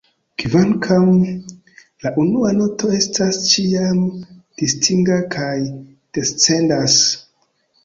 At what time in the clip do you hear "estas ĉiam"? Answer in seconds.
3.01-4.01